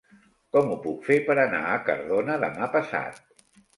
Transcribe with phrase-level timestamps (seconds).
[0.55, 3.23] Com ho puc fer per anar a Cardona demà passat?